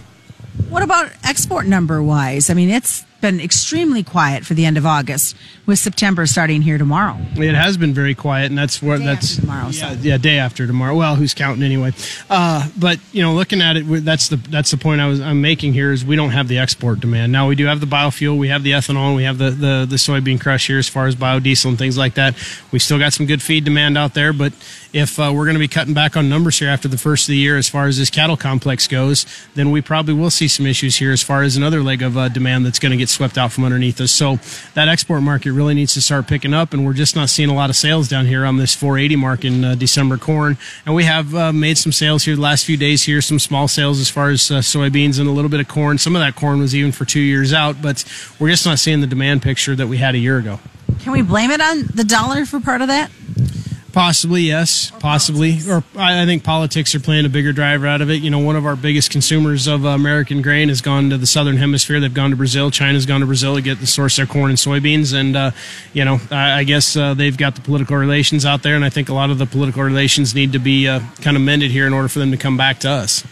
What 0.68 0.84
about 0.84 1.12
export 1.24 1.66
number 1.66 2.02
wise? 2.04 2.50
I 2.50 2.54
mean, 2.54 2.70
it's 2.70 3.06
been 3.22 3.40
extremely 3.40 4.04
quiet 4.04 4.46
for 4.46 4.54
the 4.54 4.66
end 4.66 4.78
of 4.78 4.86
August, 4.86 5.36
with 5.66 5.80
September 5.80 6.26
starting 6.26 6.62
here 6.62 6.78
tomorrow. 6.78 7.18
It 7.36 7.56
has 7.56 7.78
been 7.78 7.94
very 7.94 8.16
quiet, 8.16 8.48
and 8.48 8.58
that's 8.58 8.82
what 8.82 9.00
that's 9.04 9.36
tomorrow. 9.38 9.70
Yeah, 9.70 9.94
yeah, 10.00 10.18
day 10.18 10.40
after 10.40 10.66
tomorrow. 10.66 10.96
Well, 10.96 11.16
who's 11.16 11.34
counting 11.34 11.64
anyway? 11.64 11.94
Uh, 12.30 12.68
but 12.78 13.00
you 13.12 13.22
know, 13.22 13.34
looking 13.34 13.62
at 13.62 13.78
it, 13.78 13.84
that's 14.06 14.30
the 14.30 14.38
that's 14.38 14.72
the 14.72 14.78
point 14.78 15.02
I 15.02 15.08
was 15.08 15.22
I'm 15.22 15.42
making 15.42 15.74
here 15.74 15.92
is 15.92 16.04
we 16.06 16.16
don't 16.16 16.32
have 16.32 16.48
the 16.48 16.58
export 16.58 17.00
demand. 17.00 17.32
Now 17.32 17.48
we 17.48 17.56
do 17.56 17.66
have 17.66 17.80
the 17.80 17.88
biofuel, 17.88 18.38
we 18.38 18.50
have 18.50 18.64
the 18.64 18.72
ethanol, 18.72 19.16
we 19.16 19.24
have 19.24 19.38
the 19.38 19.52
the, 19.52 19.86
the 19.90 19.96
soybean 19.98 20.40
crush 20.40 20.68
here 20.68 20.78
as 20.78 20.88
far 20.88 21.08
as 21.08 21.16
biodiesel 21.16 21.68
and 21.68 21.78
things 21.78 21.98
like 21.98 22.16
that. 22.16 22.36
We 22.72 22.80
still 22.80 23.00
got 23.00 23.14
some 23.14 23.26
good 23.26 23.42
feed 23.42 23.66
demand 23.66 23.98
out 23.98 24.14
there, 24.14 24.34
but 24.34 24.54
if 24.94 25.20
uh, 25.20 25.32
we're 25.34 25.46
going 25.46 25.56
to 25.56 25.60
be 25.60 25.68
cutting 25.68 25.94
back 25.94 26.18
on 26.18 26.30
numbers 26.30 26.58
here 26.58 26.70
after 26.70 26.88
the 26.88 26.98
first 26.98 27.26
of 27.26 27.34
the 27.34 27.38
year 27.38 27.58
as 27.58 27.70
far 27.70 27.88
as 27.88 27.98
this 27.98 28.10
cattle 28.10 28.38
complex 28.38 28.88
goes, 28.88 29.26
then 29.54 29.72
we 29.72 29.82
probably 29.82 30.14
will 30.14 30.32
see 30.32 30.48
some 30.48 30.66
issues 30.66 30.98
here 30.98 31.12
as 31.12 31.22
far 31.22 31.44
as 31.44 31.56
another 31.56 31.84
leg 31.84 32.02
of 32.02 32.18
uh, 32.18 32.30
demand 32.30 32.66
that's 32.66 32.80
going 32.80 32.92
to 32.92 32.98
get 32.98 33.09
swept 33.10 33.38
out 33.38 33.52
from 33.52 33.64
underneath 33.64 34.00
us. 34.02 34.12
So 34.12 34.40
that 34.74 34.88
export 34.88 35.22
market 35.22 35.52
really 35.52 35.74
needs 35.74 35.94
to 35.96 36.02
start 36.02 36.28
picking 36.28 36.54
up, 36.54 36.74
and 36.74 36.86
we're 36.86 36.94
just 36.94 37.16
not 37.16 37.30
seeing 37.30 37.50
a 37.50 37.54
lot 37.54 37.70
of 37.70 37.76
sales 37.76 38.08
down 38.08 38.26
here 38.26 38.46
on 38.46 38.58
this 38.58 38.76
480 38.76 39.16
mark 39.16 39.46
in 39.46 39.64
uh, 39.64 39.76
December 39.76 40.18
corn. 40.18 40.58
And 40.86 40.96
we 40.96 41.04
have 41.04 41.34
uh, 41.36 41.52
made 41.52 41.78
some 41.78 41.92
sales 41.92 42.24
here 42.24 42.36
the 42.36 42.42
last 42.42 42.66
few 42.66 42.78
days 42.78 43.04
here, 43.04 43.22
some 43.22 43.40
small 43.40 43.68
sales 43.68 44.00
as 44.00 44.10
far 44.10 44.30
as 44.30 44.50
uh, 44.52 44.60
soybeans 44.60 45.20
and 45.20 45.28
a 45.28 45.32
little 45.32 45.50
bit 45.50 45.60
of 45.60 45.68
corn. 45.68 45.98
Some 45.98 46.16
of 46.16 46.22
that 46.22 46.36
corn 46.36 46.60
was 46.60 46.76
even 46.76 46.92
for 46.92 47.06
two 47.06 47.20
years 47.20 47.54
out, 47.54 47.82
but 47.82 48.04
we're 48.40 48.50
just 48.50 48.66
not 48.66 48.80
seeing 48.80 49.02
the 49.02 49.08
demand 49.08 49.42
picture 49.42 49.76
that 49.76 49.88
we 49.88 49.98
had 49.98 50.16
a 50.16 50.20
year 50.20 50.38
ago. 50.38 50.60
Can 51.00 51.14
we 51.14 51.22
blame 51.22 51.52
it 51.52 51.62
on 51.62 51.84
the 51.94 52.04
dollar 52.04 52.46
for 52.46 52.60
part 52.60 52.82
of 52.82 52.88
that? 52.88 53.10
Possibly, 53.92 54.42
yes, 54.42 54.92
possibly. 55.00 55.58
Or 55.68 55.84
I 55.96 56.22
I 56.22 56.26
think 56.26 56.44
politics 56.44 56.94
are 56.94 57.00
playing 57.00 57.26
a 57.26 57.30
bigger 57.30 57.52
driver 57.52 57.88
out 57.88 58.02
of 58.02 58.10
it. 58.10 58.22
You 58.22 58.30
know, 58.30 58.40
one 58.40 58.56
of 58.56 58.66
our 58.66 58.76
biggest 58.76 59.10
consumers 59.10 59.68
of 59.68 59.86
uh, 59.86 59.90
American 59.90 60.42
grain 60.42 60.70
has 60.70 60.82
gone 60.82 61.10
to 61.10 61.18
the 61.18 61.26
southern 61.26 61.58
hemisphere. 61.58 62.00
They've 62.00 62.14
gone 62.14 62.30
to 62.30 62.36
Brazil. 62.36 62.70
China's 62.70 63.06
gone 63.06 63.22
to 63.22 63.26
Brazil 63.26 63.56
to 63.56 63.62
get 63.62 63.80
the 63.80 63.88
source 63.88 64.18
their 64.18 64.28
corn 64.28 64.50
and 64.50 64.58
soybeans. 64.60 65.14
And, 65.14 65.36
uh, 65.36 65.52
you 65.94 66.06
know, 66.06 66.20
I, 66.30 66.60
I 66.60 66.64
guess 66.66 66.96
uh, 66.96 67.14
they've 67.16 67.36
got 67.36 67.56
the 67.56 67.62
political 67.62 67.98
relations 67.98 68.46
out 68.46 68.62
there. 68.62 68.76
And 68.76 68.86
I 68.86 68.90
think 68.90 69.10
a 69.10 69.14
lot 69.14 69.32
of 69.32 69.38
the 69.38 69.46
political 69.46 69.82
relations 69.84 70.36
need 70.36 70.54
to 70.54 70.60
be 70.60 70.88
uh, 70.88 71.00
kind 71.22 71.36
of 71.36 71.42
mended 71.42 71.72
here 71.72 71.88
in 71.88 71.94
order 71.94 72.08
for 72.08 72.20
them 72.20 72.32
to 72.32 72.38
come 72.38 72.58
back 72.58 72.80
to 72.80 72.90
us. 72.90 73.26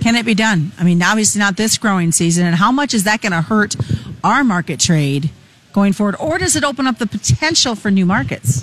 Can 0.00 0.14
it 0.14 0.26
be 0.26 0.34
done? 0.34 0.72
I 0.78 0.84
mean, 0.84 1.02
obviously 1.02 1.38
not 1.38 1.56
this 1.56 1.78
growing 1.78 2.12
season. 2.12 2.44
And 2.44 2.56
how 2.56 2.70
much 2.70 2.92
is 2.92 3.04
that 3.04 3.22
going 3.22 3.32
to 3.32 3.42
hurt 3.42 3.76
our 4.22 4.44
market 4.44 4.78
trade 4.78 5.30
going 5.72 5.92
forward? 5.92 6.16
Or 6.20 6.38
does 6.38 6.54
it 6.54 6.64
open 6.64 6.86
up 6.86 6.98
the 6.98 7.06
potential 7.06 7.74
for 7.74 7.90
new 7.90 8.04
markets? 8.04 8.62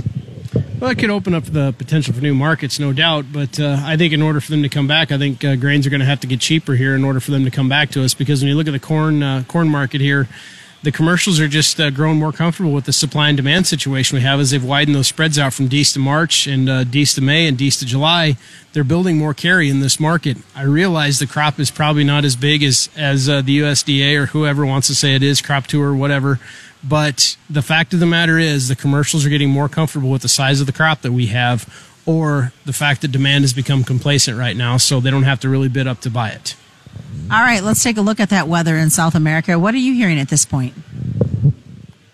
Well, 0.83 0.91
it 0.91 0.97
could 0.97 1.11
open 1.11 1.33
up 1.33 1.45
the 1.45 1.73
potential 1.77 2.13
for 2.13 2.19
new 2.19 2.35
markets, 2.35 2.77
no 2.77 2.91
doubt. 2.91 3.27
But 3.31 3.57
uh, 3.57 3.77
I 3.83 3.95
think 3.95 4.11
in 4.11 4.21
order 4.21 4.41
for 4.41 4.51
them 4.51 4.63
to 4.63 4.67
come 4.67 4.85
back, 4.85 5.13
I 5.13 5.17
think 5.17 5.41
uh, 5.45 5.55
grains 5.55 5.87
are 5.87 5.89
going 5.89 6.01
to 6.01 6.05
have 6.05 6.19
to 6.19 6.27
get 6.27 6.41
cheaper 6.41 6.73
here 6.73 6.93
in 6.93 7.05
order 7.05 7.21
for 7.21 7.31
them 7.31 7.45
to 7.45 7.51
come 7.51 7.69
back 7.69 7.91
to 7.91 8.03
us. 8.03 8.13
Because 8.13 8.41
when 8.41 8.49
you 8.49 8.55
look 8.57 8.67
at 8.67 8.71
the 8.71 8.81
corn 8.81 9.23
uh, 9.23 9.45
corn 9.47 9.69
market 9.69 10.01
here, 10.01 10.27
the 10.81 10.91
commercials 10.91 11.39
are 11.39 11.47
just 11.47 11.79
uh, 11.79 11.89
growing 11.89 12.17
more 12.19 12.33
comfortable 12.33 12.73
with 12.73 12.83
the 12.83 12.91
supply 12.91 13.29
and 13.29 13.37
demand 13.37 13.65
situation 13.65 14.17
we 14.17 14.23
have 14.23 14.41
as 14.41 14.51
they've 14.51 14.61
widened 14.61 14.93
those 14.93 15.07
spreads 15.07 15.39
out 15.39 15.53
from 15.53 15.69
Dees 15.69 15.93
to 15.93 15.99
March 15.99 16.47
and 16.47 16.67
uh, 16.67 16.83
to 16.83 17.21
May 17.21 17.47
and 17.47 17.57
Dees 17.57 17.77
to 17.77 17.85
July. 17.85 18.35
They're 18.73 18.83
building 18.83 19.17
more 19.17 19.33
carry 19.33 19.69
in 19.69 19.79
this 19.79 20.01
market. 20.01 20.35
I 20.53 20.63
realize 20.63 21.17
the 21.17 21.27
crop 21.27 21.61
is 21.61 21.71
probably 21.71 22.03
not 22.03 22.25
as 22.25 22.35
big 22.35 22.61
as 22.61 22.89
as 22.97 23.29
uh, 23.29 23.41
the 23.41 23.59
USDA 23.59 24.17
or 24.17 24.25
whoever 24.25 24.65
wants 24.65 24.87
to 24.87 24.95
say 24.95 25.15
it 25.15 25.23
is, 25.23 25.41
crop 25.41 25.65
tour 25.65 25.95
whatever. 25.95 26.41
But 26.83 27.37
the 27.49 27.61
fact 27.61 27.93
of 27.93 27.99
the 27.99 28.05
matter 28.05 28.37
is, 28.37 28.67
the 28.67 28.75
commercials 28.75 29.25
are 29.25 29.29
getting 29.29 29.49
more 29.49 29.69
comfortable 29.69 30.09
with 30.09 30.21
the 30.21 30.29
size 30.29 30.59
of 30.59 30.67
the 30.67 30.73
crop 30.73 31.01
that 31.01 31.11
we 31.13 31.27
have, 31.27 31.89
or 32.05 32.51
the 32.65 32.73
fact 32.73 33.01
that 33.01 33.09
demand 33.09 33.43
has 33.45 33.53
become 33.53 33.83
complacent 33.83 34.37
right 34.37 34.55
now, 34.55 34.77
so 34.77 34.99
they 34.99 35.09
don't 35.09 35.23
have 35.23 35.39
to 35.41 35.49
really 35.49 35.69
bid 35.69 35.87
up 35.87 36.01
to 36.01 36.09
buy 36.09 36.29
it. 36.29 36.55
All 37.31 37.41
right, 37.41 37.63
let's 37.63 37.81
take 37.81 37.97
a 37.97 38.01
look 38.01 38.19
at 38.19 38.29
that 38.29 38.47
weather 38.47 38.75
in 38.75 38.89
South 38.89 39.15
America. 39.15 39.57
What 39.57 39.73
are 39.73 39.79
you 39.79 39.93
hearing 39.93 40.19
at 40.19 40.27
this 40.27 40.45
point? 40.45 40.73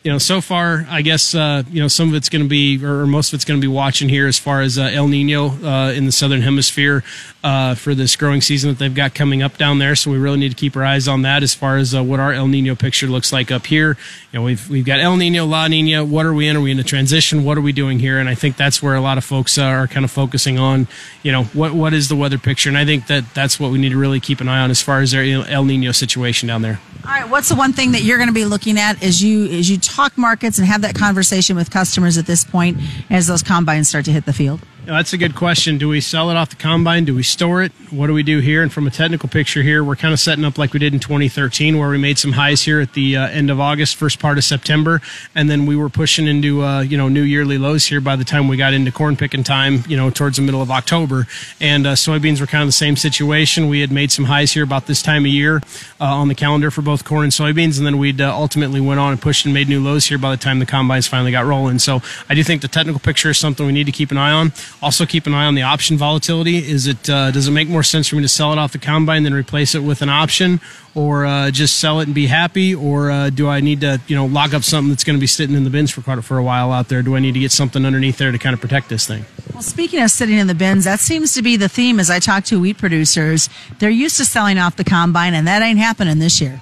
You 0.04 0.12
know, 0.12 0.18
so 0.18 0.40
far, 0.40 0.86
I 0.90 1.02
guess, 1.02 1.36
uh, 1.36 1.64
you 1.70 1.82
know, 1.82 1.90
some 1.90 2.08
of 2.08 2.16
it's 2.16 2.30
going 2.30 2.44
to 2.44 2.48
be, 2.48 2.84
or 2.84 3.06
most 3.06 3.34
of 3.34 3.38
it's 3.38 3.44
going 3.44 3.60
to 3.60 3.62
be 3.62 3.72
watching 3.72 4.08
here 4.08 4.28
as 4.28 4.40
far 4.40 4.62
as 4.62 4.78
uh, 4.78 4.84
El 4.84 5.10
Nino 5.10 5.50
uh, 5.62 5.92
in 5.92 6.06
the 6.06 6.12
southern 6.14 6.42
hemisphere 6.42 7.04
uh, 7.44 7.76
for 7.76 7.94
this 7.94 8.16
growing 8.16 8.40
season 8.40 8.70
that 8.70 8.80
they've 8.80 8.96
got 8.96 9.14
coming 9.14 9.42
up 9.42 9.58
down 9.58 9.80
there. 9.80 9.98
So 9.98 10.10
we 10.10 10.18
really 10.18 10.38
need 10.38 10.50
to 10.50 10.56
keep 10.56 10.78
our 10.78 10.86
eyes 10.86 11.10
on 11.10 11.24
that 11.24 11.44
as 11.44 11.54
far 11.54 11.76
as 11.76 11.94
uh, 11.94 12.02
what 12.02 12.22
our 12.22 12.32
El 12.32 12.48
Nino 12.48 12.76
picture 12.76 13.08
looks 13.08 13.34
like 13.34 13.52
up 13.52 13.66
here. 13.66 13.98
You 14.32 14.40
know, 14.40 14.44
we've 14.46 14.70
we've 14.70 14.86
got 14.86 15.02
El 15.02 15.18
Nino, 15.18 15.46
La 15.46 15.68
Nina. 15.68 16.06
What 16.06 16.26
are 16.26 16.34
we 16.34 16.48
in? 16.48 16.56
Are 16.56 16.62
we 16.62 16.72
in 16.72 16.80
a 16.80 16.84
transition? 16.84 17.44
What 17.44 17.58
are 17.58 17.62
we 17.62 17.74
doing 17.74 18.00
here? 18.00 18.20
And 18.20 18.30
I 18.30 18.36
think 18.36 18.56
that's 18.56 18.82
where 18.82 18.96
a 18.96 19.02
lot 19.02 19.18
of 19.18 19.26
folks 19.26 19.58
are 19.58 19.88
kind 19.88 20.06
of 20.06 20.12
focusing 20.12 20.58
on. 20.58 20.88
You 21.24 21.34
know, 21.34 21.44
what 21.46 21.74
what 21.74 21.94
is 21.94 22.08
the 22.08 22.16
weather 22.16 22.38
picture? 22.38 22.70
And 22.70 22.78
I 22.78 22.86
think 22.86 23.08
that 23.08 23.34
that's 23.34 23.60
what 23.60 23.72
we 23.72 23.78
need 23.78 23.90
to 23.90 23.98
really 23.98 24.22
keep 24.22 24.40
an 24.40 24.48
eye 24.48 24.60
on 24.60 24.70
as 24.70 24.82
far 24.82 25.02
as 25.02 25.12
their 25.12 25.24
El 25.24 25.66
Nino 25.66 25.92
situation 25.92 26.48
down 26.48 26.62
there. 26.62 26.80
All 27.06 27.12
right, 27.12 27.30
what's 27.30 27.50
the 27.50 27.56
one 27.56 27.74
thing 27.74 27.94
that 27.94 28.04
you're 28.04 28.18
going 28.18 28.28
to 28.30 28.34
be 28.34 28.46
looking 28.46 28.78
at 28.78 29.02
as 29.02 29.24
you 29.24 29.46
as 29.46 29.70
you 29.70 29.78
talk 29.90 30.18
markets 30.18 30.58
and 30.60 30.68
have 30.68 30.82
that 30.82 30.96
conversation 30.96 31.56
with 31.56 31.72
customers 31.72 32.18
at 32.18 32.26
this 32.26 32.44
point 32.44 32.78
as 33.10 33.28
those 33.28 33.44
combines 33.44 33.90
start 33.90 34.06
to 34.06 34.12
hit 34.12 34.26
the 34.26 34.34
field? 34.34 34.62
That's 34.90 35.14
a 35.14 35.20
good 35.20 35.36
question. 35.36 35.78
Do 35.78 35.88
we 35.88 36.02
sell 36.02 36.32
it 36.32 36.36
off 36.36 36.50
the 36.50 36.56
combine? 36.56 37.06
Do 37.06 37.14
we 37.14 37.22
store 37.22 37.62
it? 37.62 37.72
What 37.92 38.08
do 38.08 38.14
we 38.14 38.24
do 38.24 38.40
here? 38.40 38.64
And 38.64 38.74
from 38.74 38.88
a 38.88 38.90
technical 38.90 39.30
picture 39.30 39.62
here, 39.62 39.84
we're 39.84 39.96
kind 39.96 40.16
of 40.16 40.20
setting 40.20 40.44
up 40.44 40.58
like 40.58 40.74
we 40.74 40.80
did 40.80 40.94
in 40.94 41.00
2013, 41.00 41.78
where 41.78 41.90
we 41.90 42.00
made 42.00 42.18
some 42.18 42.32
highs 42.32 42.64
here 42.64 42.80
at 42.80 42.94
the 42.94 43.16
uh, 43.16 43.28
end 43.28 43.52
of 43.52 43.60
August, 43.60 43.98
first 43.98 44.18
part 44.18 44.40
of 44.40 44.44
September, 44.44 45.00
and 45.36 45.48
then 45.48 45.68
we 45.68 45.76
were 45.76 45.90
pushing 45.90 46.26
into 46.26 46.64
uh, 46.64 46.82
you 46.82 46.98
know 46.98 47.08
new 47.08 47.22
yearly 47.22 47.60
lows 47.60 47.86
here 47.86 48.02
by 48.02 48.16
the 48.16 48.24
time 48.24 48.48
we 48.48 48.58
got 48.58 48.74
into 48.74 48.92
corn 48.92 49.16
picking 49.16 49.44
time, 49.44 49.84
you 49.88 49.96
know 49.96 50.10
towards 50.10 50.38
the 50.38 50.42
middle 50.42 50.62
of 50.62 50.72
October. 50.72 51.28
And 51.62 51.86
uh, 51.86 51.94
soybeans 51.94 52.42
were 52.42 52.48
kind 52.48 52.64
of 52.64 52.68
the 52.68 52.74
same 52.74 52.96
situation. 52.96 53.70
We 53.70 53.82
had 53.82 53.92
made 53.92 54.12
some 54.12 54.26
highs 54.26 54.54
here 54.54 54.64
about 54.64 54.88
this 54.88 55.04
time 55.04 55.24
of 55.24 55.32
year 55.32 55.58
uh, 56.02 56.06
on 56.06 56.30
the 56.30 56.36
calendar 56.36 56.72
for 56.72 56.82
both 56.82 57.06
corn 57.06 57.26
and 57.26 57.32
soybeans, 57.32 57.78
and 57.78 57.86
then 57.86 58.00
we'd 58.00 58.22
uh, 58.22 58.36
ultimately 58.36 58.82
went 58.82 59.00
on 59.00 59.12
and 59.12 59.22
pushed 59.22 59.46
and 59.46 59.54
made 59.54 59.70
new 59.70 59.84
lows 59.84 60.08
here 60.08 60.18
by 60.18 60.32
the 60.32 60.38
time 60.38 60.58
the 60.58 60.66
combines 60.66 61.08
finally 61.08 61.32
got 61.32 61.46
rolling. 61.46 61.78
So 61.78 62.02
I 62.28 62.34
do 62.34 62.44
think 62.44 62.64
the 62.64 62.68
technical 62.68 63.00
picture 63.00 63.30
is 63.30 63.38
something 63.38 63.68
we 63.68 63.72
need 63.72 63.86
to 63.86 63.92
keep 63.92 64.10
an 64.10 64.18
eye 64.18 64.32
on. 64.32 64.52
Also, 64.82 65.06
keep 65.06 65.28
an 65.28 65.34
eye 65.34 65.46
on 65.46 65.56
the 65.56 65.62
option 65.62 65.98
volatility. 65.98 66.58
Is 66.58 66.88
it 66.88 67.10
uh, 67.10 67.32
does 67.32 67.50
it 67.50 67.52
make 67.52 67.68
more 67.68 67.84
sense 67.84 68.08
for 68.08 68.16
me 68.16 68.22
to 68.22 68.30
sell 68.30 68.54
it 68.54 68.58
off 68.58 68.72
the 68.72 68.78
combine 68.78 69.24
than 69.24 69.34
replace 69.34 69.76
it 69.76 69.84
with 69.84 70.02
an 70.02 70.08
option, 70.08 70.62
or 70.96 71.26
uh, 71.26 71.52
just 71.52 71.78
sell 71.78 72.00
it 72.00 72.06
and 72.06 72.16
be 72.16 72.28
happy, 72.28 72.74
or 72.74 73.12
uh, 73.12 73.30
do 73.30 73.50
I 73.50 73.60
need 73.60 73.82
to 73.82 74.00
you 74.08 74.16
know 74.16 74.26
lock 74.26 74.54
up 74.54 74.64
something 74.64 74.90
that's 74.90 75.04
going 75.04 75.18
to 75.18 75.20
be 75.20 75.28
sitting 75.28 75.56
in 75.56 75.66
the 75.66 75.70
bins 75.70 75.92
for 75.92 76.02
quite 76.02 76.24
for 76.24 76.38
a 76.38 76.44
while 76.44 76.72
out 76.72 76.88
there? 76.88 77.02
Do 77.02 77.18
I 77.18 77.20
need 77.20 77.34
to 77.34 77.40
get 77.40 77.52
something 77.52 77.86
underneath 77.86 78.18
there 78.18 78.32
to 78.32 78.38
kind 78.38 78.54
of 78.54 78.62
protect 78.62 78.88
this 78.88 79.06
thing? 79.06 79.26
Well, 79.54 79.62
speaking 79.62 80.02
of 80.02 80.12
sitting 80.12 80.38
in 80.38 80.48
the 80.48 80.56
bins, 80.56 80.86
that 80.86 81.02
seems 81.02 81.34
to 81.34 81.42
be 81.42 81.58
the 81.58 81.68
theme 81.68 82.00
as 82.00 82.10
I 82.10 82.20
talk 82.20 82.46
to 82.46 82.60
wheat 82.60 82.78
producers. 82.78 83.50
They're 83.80 83.90
used 83.90 84.16
to 84.18 84.26
selling 84.26 84.58
off 84.58 84.78
the 84.78 84.86
combine, 84.86 85.34
and 85.34 85.46
that 85.46 85.62
ain't 85.62 85.80
happening 85.80 86.20
this 86.20 86.40
year. 86.40 86.62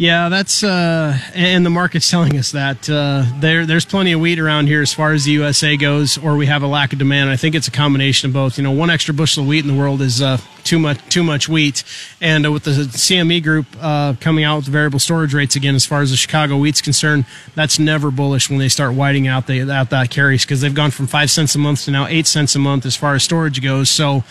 Yeah, 0.00 0.30
that's 0.30 0.64
uh, 0.64 1.18
and 1.34 1.66
the 1.66 1.68
market's 1.68 2.10
telling 2.10 2.38
us 2.38 2.52
that 2.52 2.88
uh, 2.88 3.26
there 3.38 3.66
there's 3.66 3.84
plenty 3.84 4.12
of 4.12 4.20
wheat 4.22 4.38
around 4.38 4.66
here 4.66 4.80
as 4.80 4.94
far 4.94 5.12
as 5.12 5.26
the 5.26 5.32
USA 5.32 5.76
goes, 5.76 6.16
or 6.16 6.36
we 6.36 6.46
have 6.46 6.62
a 6.62 6.66
lack 6.66 6.94
of 6.94 6.98
demand. 6.98 7.28
I 7.28 7.36
think 7.36 7.54
it's 7.54 7.68
a 7.68 7.70
combination 7.70 8.30
of 8.30 8.32
both. 8.32 8.56
You 8.56 8.64
know, 8.64 8.70
one 8.70 8.88
extra 8.88 9.12
bushel 9.12 9.42
of 9.42 9.48
wheat 9.50 9.62
in 9.62 9.70
the 9.70 9.78
world 9.78 10.00
is 10.00 10.22
uh, 10.22 10.38
too 10.64 10.78
much 10.78 11.06
too 11.10 11.22
much 11.22 11.50
wheat, 11.50 11.84
and 12.18 12.46
uh, 12.46 12.50
with 12.50 12.64
the 12.64 12.70
CME 12.70 13.42
group 13.42 13.66
uh, 13.78 14.14
coming 14.22 14.42
out 14.42 14.56
with 14.56 14.68
variable 14.68 15.00
storage 15.00 15.34
rates 15.34 15.54
again, 15.54 15.74
as 15.74 15.84
far 15.84 16.00
as 16.00 16.12
the 16.12 16.16
Chicago 16.16 16.56
wheat's 16.56 16.80
concerned, 16.80 17.26
that's 17.54 17.78
never 17.78 18.10
bullish 18.10 18.48
when 18.48 18.58
they 18.58 18.70
start 18.70 18.94
widening 18.94 19.28
out 19.28 19.46
the 19.48 19.70
out 19.70 19.90
that 19.90 20.08
carries 20.08 20.46
because 20.46 20.62
they've 20.62 20.74
gone 20.74 20.92
from 20.92 21.08
five 21.08 21.30
cents 21.30 21.54
a 21.54 21.58
month 21.58 21.84
to 21.84 21.90
now 21.90 22.06
eight 22.06 22.26
cents 22.26 22.54
a 22.54 22.58
month 22.58 22.86
as 22.86 22.96
far 22.96 23.16
as 23.16 23.22
storage 23.22 23.60
goes. 23.60 23.90
So 23.90 24.24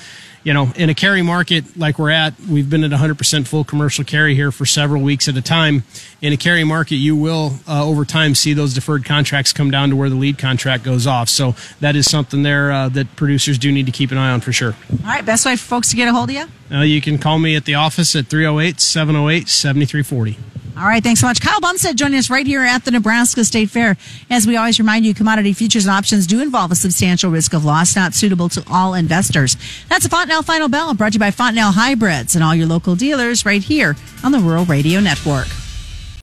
you 0.43 0.53
know, 0.53 0.71
in 0.75 0.89
a 0.89 0.95
carry 0.95 1.21
market 1.21 1.77
like 1.77 1.99
we're 1.99 2.09
at, 2.09 2.39
we've 2.39 2.69
been 2.69 2.83
at 2.83 2.91
100% 2.91 3.47
full 3.47 3.63
commercial 3.63 4.03
carry 4.03 4.35
here 4.35 4.51
for 4.51 4.65
several 4.65 5.01
weeks 5.01 5.27
at 5.27 5.35
a 5.35 5.41
time. 5.41 5.83
In 6.21 6.33
a 6.33 6.37
carry 6.37 6.63
market, 6.63 6.95
you 6.95 7.15
will 7.15 7.53
uh, 7.67 7.85
over 7.85 8.05
time 8.05 8.35
see 8.35 8.53
those 8.53 8.73
deferred 8.73 9.05
contracts 9.05 9.53
come 9.53 9.71
down 9.71 9.89
to 9.89 9.95
where 9.95 10.09
the 10.09 10.15
lead 10.15 10.37
contract 10.37 10.83
goes 10.83 11.07
off. 11.07 11.29
So 11.29 11.55
that 11.79 11.95
is 11.95 12.09
something 12.09 12.43
there 12.43 12.71
uh, 12.71 12.89
that 12.89 13.15
producers 13.15 13.57
do 13.57 13.71
need 13.71 13.85
to 13.85 13.91
keep 13.91 14.11
an 14.11 14.17
eye 14.17 14.31
on 14.31 14.41
for 14.41 14.53
sure. 14.53 14.75
All 14.91 15.05
right, 15.05 15.25
best 15.25 15.45
way 15.45 15.55
for 15.55 15.65
folks 15.65 15.89
to 15.89 15.95
get 15.95 16.07
a 16.07 16.13
hold 16.13 16.29
of 16.29 16.35
you? 16.35 16.45
Uh, 16.71 16.81
you 16.81 17.01
can 17.01 17.17
call 17.17 17.39
me 17.39 17.55
at 17.55 17.65
the 17.65 17.75
office 17.75 18.15
at 18.15 18.27
308 18.27 18.79
708 18.79 19.49
7340. 19.49 20.48
All 20.79 20.87
right, 20.87 21.03
thanks 21.03 21.19
so 21.19 21.27
much. 21.27 21.41
Kyle 21.41 21.59
Bumsted 21.59 21.95
joining 21.95 22.19
us 22.19 22.29
right 22.29 22.47
here 22.47 22.63
at 22.63 22.85
the 22.85 22.91
Nebraska 22.91 23.43
State 23.43 23.69
Fair. 23.69 23.97
As 24.29 24.47
we 24.47 24.55
always 24.55 24.79
remind 24.79 25.05
you, 25.05 25.13
commodity 25.13 25.51
futures 25.51 25.85
and 25.85 25.93
options 25.93 26.25
do 26.25 26.41
involve 26.41 26.71
a 26.71 26.75
substantial 26.75 27.29
risk 27.29 27.53
of 27.53 27.65
loss, 27.65 27.97
not 27.97 28.13
suitable 28.13 28.47
to 28.47 28.63
all 28.71 28.93
investors. 28.93 29.57
That's 29.89 30.05
a 30.05 30.09
Fontanelle 30.09 30.43
Final 30.43 30.69
Bell 30.69 30.93
brought 30.93 31.11
to 31.11 31.15
you 31.15 31.19
by 31.19 31.31
Fontanelle 31.31 31.73
Hybrids 31.73 32.35
and 32.35 32.43
all 32.45 32.55
your 32.55 32.67
local 32.67 32.95
dealers 32.95 33.45
right 33.45 33.61
here 33.61 33.97
on 34.23 34.31
the 34.31 34.39
Rural 34.39 34.63
Radio 34.63 35.01
Network. 35.01 35.47